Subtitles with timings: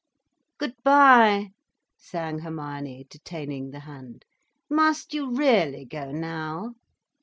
[0.57, 1.51] "Good bye—"
[1.95, 4.25] sang Hermione, detaining the hand.
[4.67, 6.73] "Must you really go now?"